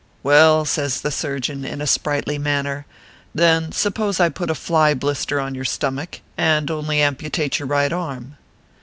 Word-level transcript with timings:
"Well," 0.23 0.65
says 0.65 1.01
the 1.01 1.11
surgeon, 1.11 1.63
in 1.63 1.79
a 1.79 1.85
sprightly 1.85 2.39
manner," 2.39 2.87
then 3.35 3.71
suppose 3.71 4.19
I 4.19 4.29
put 4.29 4.49
a 4.49 4.55
fly 4.55 4.95
blister 4.95 5.39
on 5.39 5.53
your 5.53 5.63
stomick, 5.63 6.23
and 6.35 6.71
only 6.71 7.03
amputate 7.03 7.59
your 7.59 7.67
right 7.67 7.93
arm 7.93 8.35